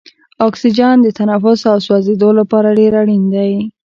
[0.47, 3.51] اکسیجن د تنفس او سوځیدو لپاره ډیر اړین دی.